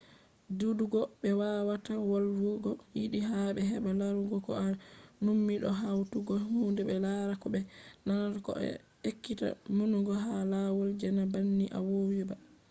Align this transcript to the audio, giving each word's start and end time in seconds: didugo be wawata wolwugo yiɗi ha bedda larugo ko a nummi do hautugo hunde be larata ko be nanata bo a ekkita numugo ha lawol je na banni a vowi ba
didugo 0.57 0.99
be 1.21 1.29
wawata 1.39 1.93
wolwugo 2.09 2.71
yiɗi 2.97 3.19
ha 3.29 3.39
bedda 3.55 3.91
larugo 4.01 4.35
ko 4.45 4.51
a 4.65 4.67
nummi 5.23 5.53
do 5.63 5.69
hautugo 5.81 6.33
hunde 6.45 6.81
be 6.87 6.95
larata 7.05 7.35
ko 7.41 7.47
be 7.53 7.59
nanata 8.05 8.39
bo 8.43 8.51
a 8.65 8.67
ekkita 9.09 9.47
numugo 9.75 10.13
ha 10.23 10.33
lawol 10.51 10.89
je 10.99 11.07
na 11.17 11.23
banni 11.33 11.65
a 11.77 11.79
vowi 11.87 12.21
ba 12.29 12.35